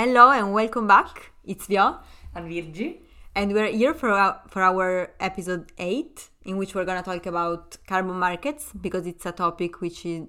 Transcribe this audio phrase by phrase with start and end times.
[0.00, 1.32] Hello and welcome back.
[1.44, 1.98] It's Via.
[2.32, 3.00] And Virgi.
[3.34, 7.26] And we're here for our, for our episode 8, in which we're going to talk
[7.26, 10.28] about carbon markets because it's a topic which is,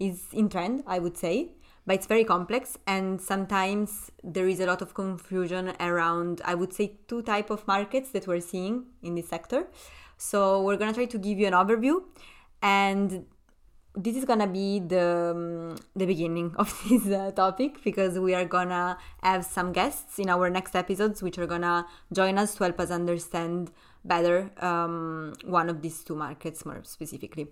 [0.00, 1.52] is in trend, I would say.
[1.86, 6.72] But it's very complex, and sometimes there is a lot of confusion around, I would
[6.72, 9.66] say, two type of markets that we're seeing in this sector.
[10.16, 12.04] So we're gonna try to give you an overview,
[12.62, 13.26] and
[13.96, 18.44] this is gonna be the um, the beginning of this uh, topic because we are
[18.44, 22.80] gonna have some guests in our next episodes which are gonna join us to help
[22.80, 23.70] us understand
[24.04, 27.46] better um, one of these two markets more specifically.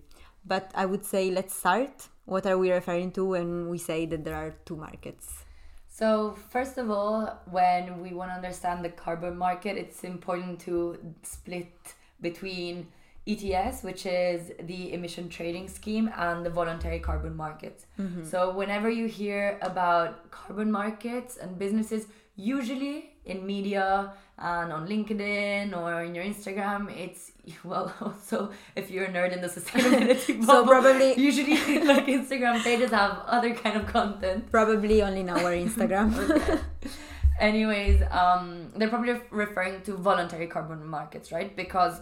[0.45, 2.09] But i would say let's start.
[2.25, 5.45] What are we referring to when we say that there are two markets?
[5.89, 10.99] So first of all when we want to understand the carbon market it's important to
[11.23, 11.73] split
[12.21, 12.89] between
[13.27, 17.87] ETS, which is the emission trading scheme, and the voluntary carbon markets.
[17.99, 18.25] Mm-hmm.
[18.25, 25.77] So, whenever you hear about carbon markets and businesses, usually in media and on LinkedIn
[25.77, 27.31] or in your Instagram, it's
[27.65, 31.55] well, also if you're a nerd in the sustainability bubble, so probably usually
[31.85, 34.51] like Instagram pages have other kind of content.
[34.51, 36.17] Probably only in our Instagram.
[36.29, 36.59] okay.
[37.41, 41.55] Anyways, um, they're probably referring to voluntary carbon markets, right?
[41.57, 42.01] Because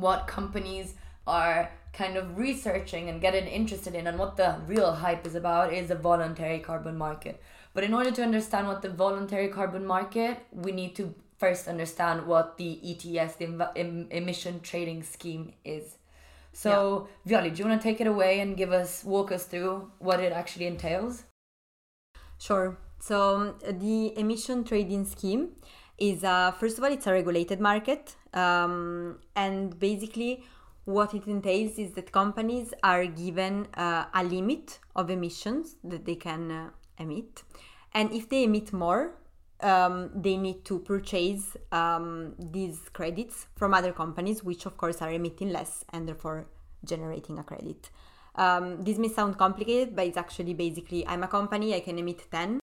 [0.00, 0.94] what companies
[1.26, 5.72] are kind of researching and getting interested in and what the real hype is about
[5.72, 7.42] is the voluntary carbon market.
[7.74, 12.26] But in order to understand what the voluntary carbon market, we need to first understand
[12.26, 15.98] what the ETS, the em- emission trading scheme is.
[16.52, 17.40] So, yeah.
[17.40, 20.20] Viola, do you want to take it away and give us walk us through what
[20.20, 21.24] it actually entails?
[22.38, 22.78] Sure.
[23.00, 25.50] So, the emission trading scheme
[25.98, 30.44] is uh, first of all it's a regulated market um, and basically
[30.84, 36.14] what it entails is that companies are given uh, a limit of emissions that they
[36.14, 37.42] can uh, emit.
[37.92, 39.14] And if they emit more
[39.60, 45.10] um, they need to purchase um, these credits from other companies which of course are
[45.10, 46.46] emitting less and therefore
[46.84, 47.90] generating a credit.
[48.36, 52.22] Um, this may sound complicated but it's actually basically i'm a company i can emit
[52.30, 52.60] 10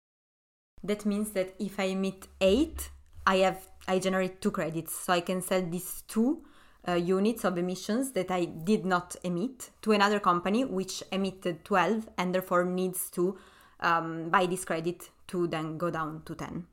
[0.84, 2.90] that means that if i emit 8
[3.26, 6.42] I have I generate two credits, so I can sell these two
[6.86, 12.08] uh, units of emissions that I did not emit to another company which emitted 12
[12.18, 13.36] and therefore needs to
[13.80, 16.66] um, buy this credit to then go down to 10.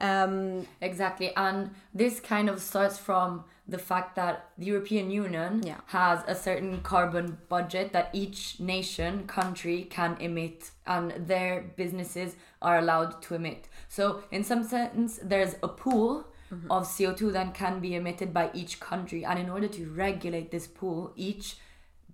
[0.00, 5.78] Um, exactly, and this kind of starts from the fact that the European Union yeah.
[5.86, 12.78] has a certain carbon budget that each nation, country can emit, and their businesses are
[12.78, 13.68] allowed to emit.
[13.88, 16.70] So, in some sense, there's a pool mm-hmm.
[16.70, 20.66] of CO2 that can be emitted by each country, and in order to regulate this
[20.66, 21.56] pool, each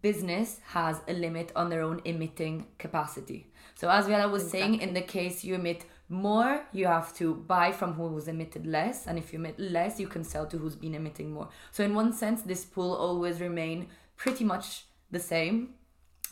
[0.02, 3.46] business has a limit on their own emitting capacity.
[3.74, 4.60] So, as Viola was exactly.
[4.60, 9.06] saying, in the case you emit more you have to buy from who's emitted less
[9.06, 11.48] and if you emit less you can sell to who's been emitting more.
[11.71, 15.75] So in one sense this pool always remain pretty much the same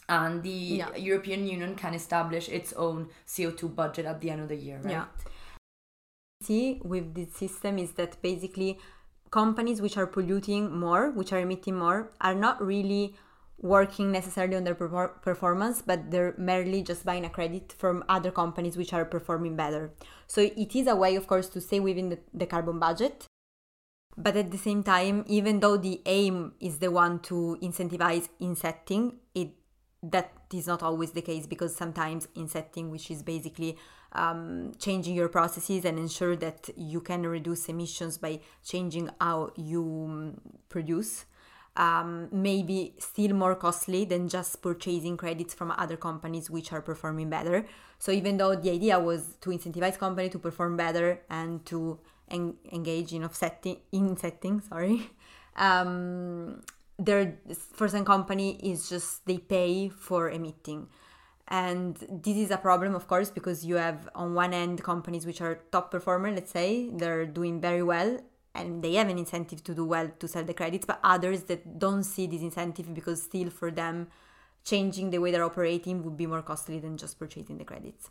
[0.08, 0.96] and the yeah.
[0.96, 4.92] european union can establish its own co2 budget at the end of the year right?
[4.92, 5.04] Yeah.
[6.42, 8.78] See with this system is that basically
[9.30, 13.14] companies which are polluting more which are emitting more are not really
[13.60, 18.76] working necessarily on their performance, but they're merely just buying a credit from other companies
[18.76, 19.92] which are performing better.
[20.26, 23.26] So it is a way, of course, to stay within the, the carbon budget.
[24.16, 29.18] But at the same time, even though the aim is the one to incentivize insetting,
[29.34, 29.50] it
[30.02, 33.76] that is not always the case because sometimes insetting, which is basically
[34.12, 39.82] um, changing your processes and ensure that you can reduce emissions by changing how you
[40.08, 41.26] um, produce,
[41.78, 47.30] um, maybe still more costly than just purchasing credits from other companies which are performing
[47.30, 47.64] better.
[47.98, 52.00] So even though the idea was to incentivize company to perform better and to
[52.30, 55.08] en- engage in offsetting, in setting, sorry,
[55.56, 56.62] um,
[56.98, 57.38] there
[57.72, 60.88] for some company is just they pay for emitting.
[61.46, 65.40] And this is a problem, of course, because you have on one end companies which
[65.40, 68.18] are top performer, let's say, they're doing very well,
[68.54, 71.78] and they have an incentive to do well to sell the credits, but others that
[71.78, 74.08] don't see this incentive because still for them
[74.64, 78.10] changing the way they're operating would be more costly than just purchasing the credits.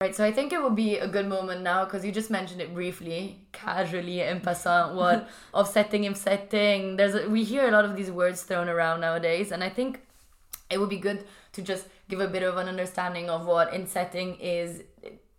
[0.00, 2.60] Right, so I think it would be a good moment now because you just mentioned
[2.60, 4.94] it briefly, casually, en passant.
[5.00, 6.96] What offsetting, insetting?
[6.96, 10.00] There's a, we hear a lot of these words thrown around nowadays, and I think
[10.70, 11.24] it would be good
[11.54, 14.84] to just give a bit of an understanding of what insetting is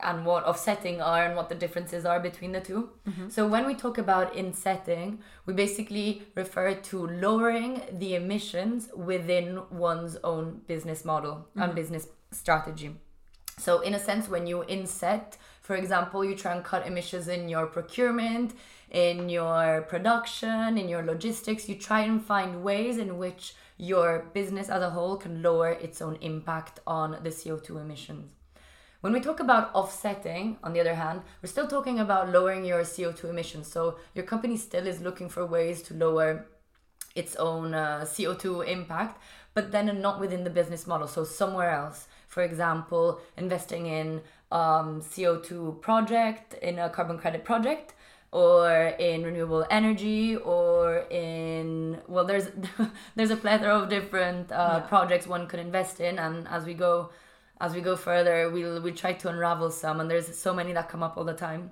[0.01, 3.29] and what offsetting are and what the differences are between the 2 mm-hmm.
[3.29, 10.15] So when we talk about insetting, we basically refer to lowering the emissions within one's
[10.23, 11.61] own business model mm-hmm.
[11.61, 12.95] and business strategy.
[13.57, 17.49] So, in a sense, when you inset, for example, you try and cut emissions in
[17.49, 18.53] your procurement,
[18.89, 24.69] in your production, in your logistics, you try and find ways in which your business
[24.69, 28.31] as a whole can lower its own impact on the CO2 emissions.
[29.01, 32.81] When we talk about offsetting, on the other hand, we're still talking about lowering your
[32.81, 33.71] CO2 emissions.
[33.71, 36.47] So your company still is looking for ways to lower
[37.15, 39.21] its own uh, CO2 impact,
[39.53, 41.07] but then not within the business model.
[41.07, 42.07] So somewhere else.
[42.27, 47.93] For example, investing in um, CO2 project, in a carbon credit project,
[48.31, 52.49] or in renewable energy or in well there's
[53.15, 54.79] there's a plethora of different uh, yeah.
[54.81, 57.09] projects one could invest in and as we go
[57.59, 60.89] as we go further we'll we try to unravel some and there's so many that
[60.89, 61.71] come up all the time.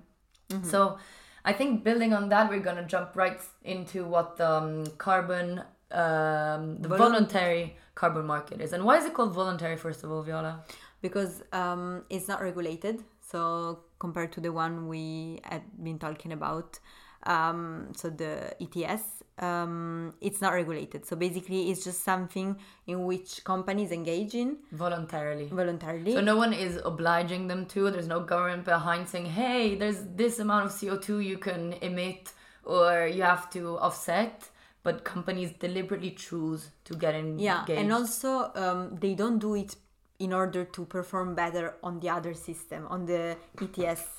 [0.50, 0.70] Mm-hmm.
[0.70, 0.98] so
[1.44, 5.62] i think building on that we're going to jump right into what the um, carbon
[5.92, 8.74] um, the voluntary carbon market is.
[8.74, 10.64] And why is it called voluntary first of all viola?
[11.02, 13.04] Because um, it's not regulated.
[13.22, 16.80] So compared to the one we had been talking about
[17.24, 21.06] um, so the ETS, um, it's not regulated.
[21.06, 25.48] So basically, it's just something in which companies engage in voluntarily.
[25.48, 26.14] Voluntarily.
[26.14, 27.92] So no one is obliging them to.
[27.92, 32.34] There's no government behind saying, "Hey, there's this amount of CO two you can emit,
[32.64, 34.50] or you have to offset."
[34.84, 37.40] But companies deliberately choose to get in.
[37.40, 39.76] Yeah, and also um, they don't do it
[40.20, 44.17] in order to perform better on the other system, on the ETS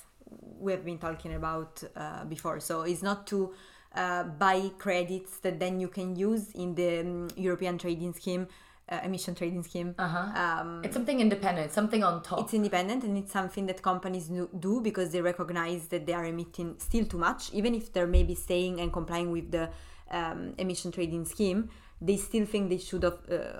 [0.59, 2.59] we have been talking about uh, before.
[2.59, 3.53] So it's not to
[3.95, 8.47] uh, buy credits that then you can use in the um, European trading scheme.
[8.91, 9.93] Uh, emission trading scheme.
[9.99, 10.31] Uh-huh.
[10.33, 12.39] Um, it's something independent, something on top.
[12.39, 16.73] It's independent and it's something that companies do because they recognize that they are emitting
[16.79, 19.69] still too much, even if they're maybe staying and complying with the
[20.09, 21.69] um, emission trading scheme
[22.01, 23.11] they still think they should uh,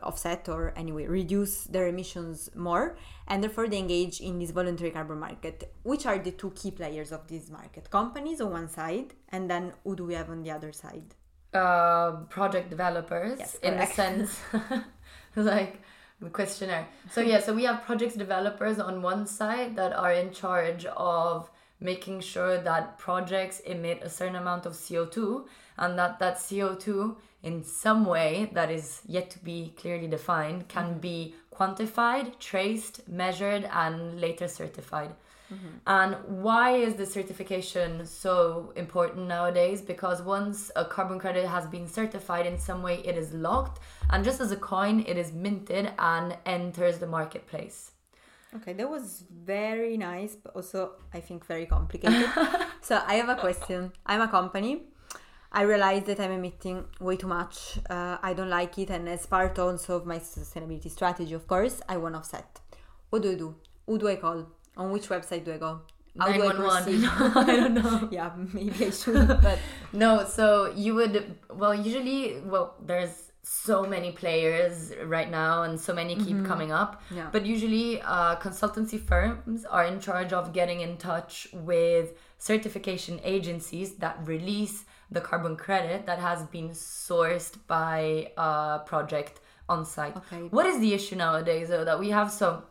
[0.04, 2.98] offset or anyway reduce their emissions more
[3.28, 7.12] and therefore they engage in this voluntary carbon market which are the two key players
[7.12, 7.90] of this market.
[7.90, 11.16] Companies on one side and then who do we have on the other side?
[11.54, 14.40] Uh, project developers yes, in a sense
[15.36, 15.82] like
[16.22, 16.88] the questionnaire.
[17.12, 21.50] So yeah so we have project developers on one side that are in charge of
[21.82, 25.46] making sure that projects emit a certain amount of co2
[25.78, 30.90] and that that co2 in some way that is yet to be clearly defined can
[30.92, 31.00] mm-hmm.
[31.00, 35.12] be quantified, traced, measured, and later certified.
[35.54, 35.68] Mm-hmm.
[35.88, 39.82] And why is the certification so important nowadays?
[39.82, 43.80] Because once a carbon credit has been certified in some way, it is locked,
[44.12, 47.92] and just as a coin, it is minted and enters the marketplace.
[48.56, 52.30] Okay, that was very nice, but also I think very complicated.
[52.82, 53.92] so I have a question.
[54.06, 54.84] I'm a company
[55.52, 57.80] I realized that I'm emitting way too much.
[57.90, 61.82] Uh, I don't like it, and as part also of my sustainability strategy, of course,
[61.90, 62.60] I want to offset.
[63.10, 63.56] What do I do?
[63.88, 64.46] Who do I call?
[64.78, 65.82] On which website do I go?
[66.18, 67.04] How do I proceed?
[67.10, 68.10] I don't know.
[68.12, 69.28] yeah, maybe I should.
[69.42, 69.60] But
[69.94, 75.94] no, so you would well usually well there's so many players right now and so
[75.94, 76.46] many keep mm-hmm.
[76.46, 77.30] coming up yeah.
[77.32, 83.96] but usually uh, consultancy firms are in charge of getting in touch with certification agencies
[83.96, 90.18] that release the carbon credit that has been sourced by a project on site.
[90.18, 90.44] Okay.
[90.50, 92.64] What is the issue nowadays though that we have so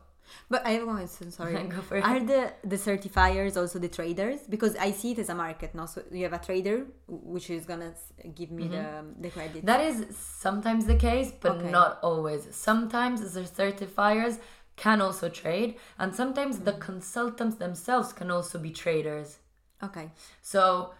[0.48, 1.56] but I have one question, sorry.
[2.02, 4.40] Are the, the certifiers also the traders?
[4.48, 5.86] Because I see it as a market now.
[5.86, 7.92] So you have a trader which is gonna
[8.34, 9.20] give me mm-hmm.
[9.20, 9.66] the, the credit.
[9.66, 11.70] That is sometimes the case, but okay.
[11.70, 12.48] not always.
[12.54, 14.38] Sometimes the certifiers
[14.76, 16.64] can also trade, and sometimes mm-hmm.
[16.64, 19.38] the consultants themselves can also be traders.
[19.82, 20.10] Okay.
[20.42, 20.92] So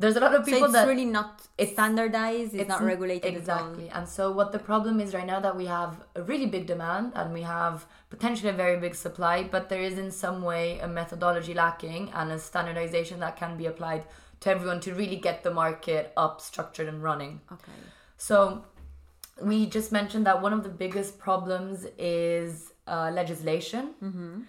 [0.00, 2.82] there's a lot of people so it's that really not it's standardized it's, it's not
[2.82, 3.88] regulated exactly.
[3.90, 7.12] And so what the problem is right now that we have a really big demand
[7.14, 10.88] and we have potentially a very big supply but there is in some way a
[10.88, 14.04] methodology lacking and a standardization that can be applied
[14.40, 17.40] to everyone to really get the market up structured and running.
[17.52, 17.72] Okay.
[18.16, 18.64] So
[19.42, 23.94] we just mentioned that one of the biggest problems is uh, legislation.
[24.02, 24.40] Mm-hmm.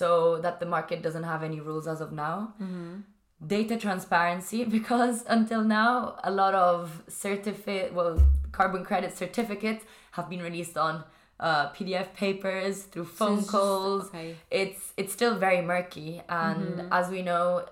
[0.00, 2.54] so that the market doesn't have any rules as of now.
[2.62, 3.00] Mm-hmm
[3.46, 8.20] data transparency because until now a lot of certificate well
[8.52, 11.04] carbon credit certificates have been released on
[11.40, 14.02] uh, PDF papers through phone so calls.
[14.02, 14.36] Just, okay.
[14.50, 16.92] It's it's still very murky, and mm-hmm.
[16.92, 17.66] as we know,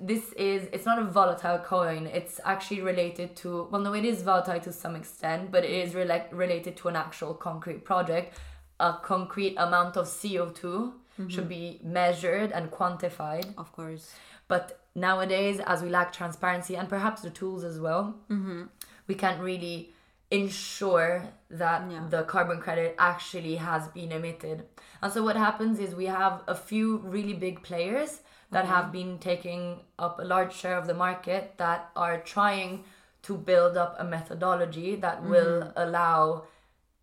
[0.00, 2.06] this is it's not a volatile coin.
[2.06, 5.94] It's actually related to well, no, it is volatile to some extent, but it is
[5.94, 8.38] rela- related to an actual concrete project.
[8.78, 11.28] A concrete amount of CO 2 mm-hmm.
[11.28, 13.52] should be measured and quantified.
[13.56, 14.14] Of course.
[14.48, 18.64] But nowadays, as we lack transparency and perhaps the tools as well, mm-hmm.
[19.06, 19.94] we can't really
[20.30, 22.06] ensure that yeah.
[22.08, 24.64] the carbon credit actually has been emitted.
[25.02, 28.74] And so what happens is we have a few really big players that mm-hmm.
[28.74, 32.84] have been taking up a large share of the market that are trying
[33.22, 35.30] to build up a methodology that mm-hmm.
[35.30, 36.44] will allow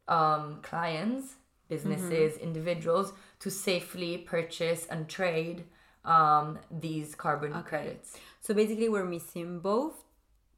[0.07, 1.35] um, clients,
[1.67, 2.43] businesses, mm-hmm.
[2.43, 5.65] individuals to safely purchase and trade
[6.05, 7.69] um, these carbon okay.
[7.69, 8.17] credits.
[8.41, 10.03] So basically, we're missing both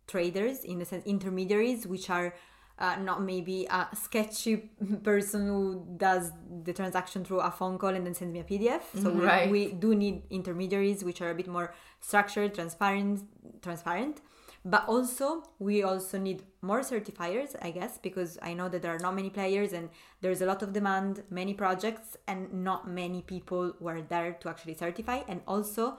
[0.08, 2.34] traders in the sense intermediaries, which are
[2.80, 4.56] uh, not maybe a sketchy
[5.04, 6.32] person who does
[6.64, 8.82] the transaction through a phone call and then sends me a PDF.
[9.02, 9.50] So right.
[9.50, 13.24] we, we do need intermediaries which are a bit more structured, transparent,
[13.62, 14.22] transparent.
[14.66, 19.00] But also we also need more certifiers, I guess, because I know that there are
[19.00, 19.90] not many players and
[20.22, 24.76] there's a lot of demand, many projects, and not many people were there to actually
[24.76, 25.22] certify.
[25.28, 25.98] And also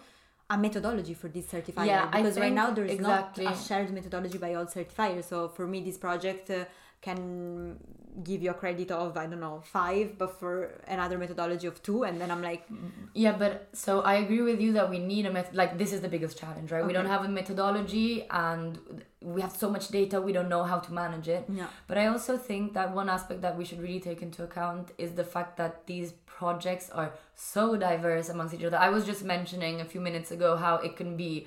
[0.51, 3.45] a methodology for this certifier yeah, because right now there's exactly.
[3.45, 6.65] not a shared methodology by all certifiers so for me this project uh,
[7.01, 7.79] can
[8.25, 12.03] give you a credit of i don't know five but for another methodology of two
[12.03, 12.67] and then i'm like
[13.15, 16.01] yeah but so i agree with you that we need a method like this is
[16.01, 16.81] the biggest challenge right?
[16.81, 16.87] Okay.
[16.89, 18.79] we don't have a methodology and
[19.23, 21.45] we have so much data we don't know how to manage it.
[21.49, 21.67] Yeah.
[21.87, 25.13] But i also think that one aspect that we should really take into account is
[25.13, 28.79] the fact that these projects are so diverse amongst each other.
[28.79, 31.47] I was just mentioning a few minutes ago how it can be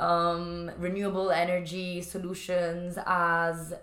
[0.00, 3.74] um, renewable energy solutions as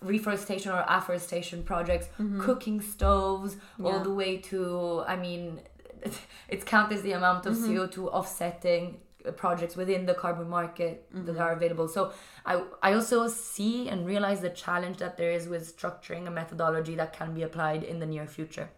[0.00, 2.40] reforestation or afforestation projects, mm-hmm.
[2.40, 3.86] cooking stoves, yeah.
[3.86, 5.60] all the way to, I mean,
[6.02, 6.18] it
[6.48, 7.78] it's countless the amount of mm-hmm.
[7.78, 9.00] CO2 offsetting
[9.36, 11.26] projects within the carbon market mm-hmm.
[11.26, 11.88] that are available.
[11.88, 12.12] So
[12.44, 16.94] I I also see and realize the challenge that there is with structuring a methodology
[16.94, 18.68] that can be applied in the near future.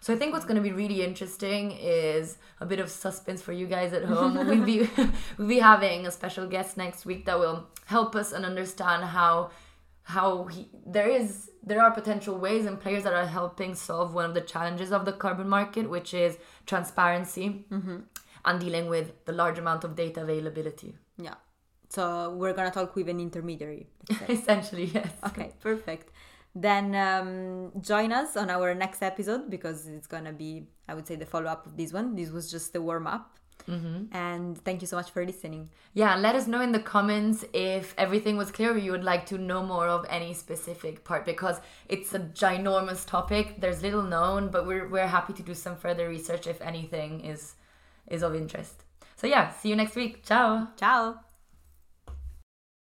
[0.00, 3.52] So I think what's going to be really interesting is a bit of suspense for
[3.52, 4.34] you guys at home.
[4.34, 4.88] we'll be
[5.38, 9.50] we'll be having a special guest next week that will help us and understand how
[10.02, 14.24] how he, there is there are potential ways and players that are helping solve one
[14.24, 17.98] of the challenges of the carbon market, which is transparency mm-hmm.
[18.44, 20.94] and dealing with the large amount of data availability.
[21.18, 21.34] Yeah.
[21.90, 23.86] So we're gonna talk with an intermediary.
[24.28, 25.10] Essentially, yes.
[25.26, 26.10] Okay, perfect
[26.54, 31.16] then um, join us on our next episode because it's gonna be i would say
[31.16, 32.14] the follow-up of this one.
[32.14, 33.34] This was just the warm-up.
[33.68, 34.16] Mm-hmm.
[34.16, 35.68] and thank you so much for listening.
[35.92, 39.26] Yeah let us know in the comments if everything was clear or you would like
[39.26, 43.60] to know more of any specific part because it's a ginormous topic.
[43.60, 47.56] There's little known but we're, we're happy to do some further research if anything is
[48.06, 48.84] is of interest.
[49.16, 50.24] So yeah see you next week.
[50.24, 50.68] Ciao.
[50.76, 51.27] Ciao